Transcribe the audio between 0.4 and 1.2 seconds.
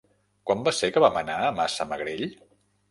Quan va ser que